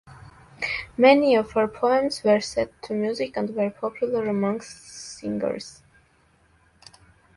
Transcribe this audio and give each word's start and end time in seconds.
Many 0.97 1.35
of 1.35 1.51
her 1.51 1.67
poems 1.67 2.23
were 2.23 2.39
set 2.41 2.81
to 2.85 2.95
music 2.95 3.37
and 3.37 3.55
were 3.55 3.69
popular 3.69 4.25
among 4.25 4.61
singers. 4.61 5.83